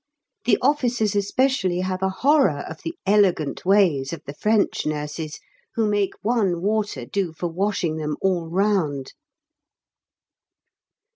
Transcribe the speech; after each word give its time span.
The 0.45 0.57
officers 0.63 1.15
especially 1.15 1.81
have 1.81 2.01
a 2.01 2.09
horror 2.09 2.61
of 2.67 2.81
the 2.81 2.95
elegant 3.05 3.65
ways 3.67 4.11
of 4.11 4.23
the 4.25 4.33
French 4.33 4.83
nurses, 4.83 5.39
who 5.75 5.87
make 5.87 6.13
one 6.23 6.63
water 6.63 7.05
do 7.05 7.33
for 7.33 7.49
washing 7.49 7.97
them 7.97 8.17
all 8.19 8.49
round! 8.49 9.13